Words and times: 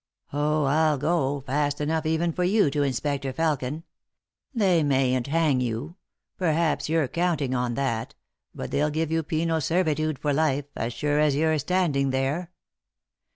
"Oh, 0.33 0.63
I'll 0.63 0.97
go, 0.97 1.41
fast 1.41 1.79
enough 1.79 2.07
even 2.07 2.33
for 2.33 2.43
you, 2.43 2.71
to 2.71 2.81
Inspector 2.81 3.31
Felkin. 3.33 3.83
They 4.51 4.81
mayn't 4.81 5.27
hang 5.27 5.61
you; 5.61 5.95
perhaps 6.37 6.89
you're 6.89 7.07
count 7.07 7.43
ing 7.43 7.53
on 7.53 7.75
that, 7.75 8.15
but 8.55 8.71
they'll 8.71 8.89
give 8.89 9.11
you 9.11 9.21
penal 9.21 9.61
servitude 9.61 10.17
for 10.17 10.33
life, 10.33 10.65
as 10.75 10.93
sure 10.93 11.19
as 11.19 11.35
you're 11.35 11.59
standing 11.59 12.09
there." 12.09 12.49